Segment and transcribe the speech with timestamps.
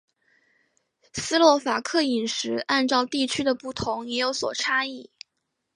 [1.13, 5.11] 斯洛伐克饮食按照地区的不同也有所差异。